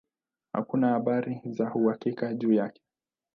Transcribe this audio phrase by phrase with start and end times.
[0.53, 2.81] Hakuna habari za uhakika juu yake.